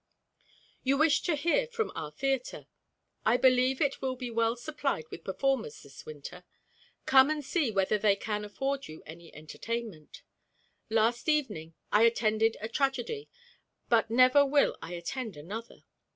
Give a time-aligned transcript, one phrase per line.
[0.83, 2.65] You wish to hear from our theatre.
[3.23, 6.43] I believe it will be well supplied with performers this winter.
[7.05, 10.23] Come and see whether they can afford you any entertainment.
[10.89, 13.29] Last evening I attended a tragedy;
[13.89, 15.83] but never will I attend another.